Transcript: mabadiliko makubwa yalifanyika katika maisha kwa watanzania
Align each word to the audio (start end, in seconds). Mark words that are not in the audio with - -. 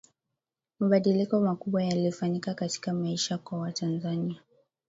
mabadiliko 0.79 1.39
makubwa 1.39 1.83
yalifanyika 1.83 2.53
katika 2.53 2.93
maisha 2.93 3.37
kwa 3.37 3.59
watanzania 3.59 4.41